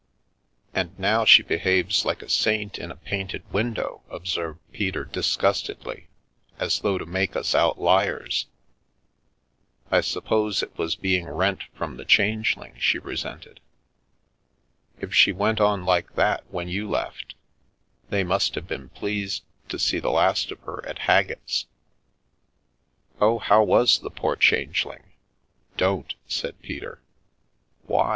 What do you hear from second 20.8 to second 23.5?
at Haggett's." "Oh,